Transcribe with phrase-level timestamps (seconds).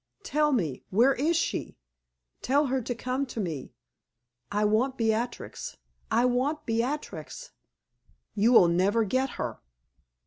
[0.23, 1.77] Tell me where is she?
[2.41, 3.75] Tell her to come to me.
[4.51, 5.77] I want Beatrix
[6.09, 7.51] I want Beatrix!"
[8.33, 9.61] "You will never get her!"